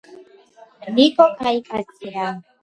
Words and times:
ნიკო 0.95 1.27
კაი 1.43 1.63
კაცია 1.69 2.33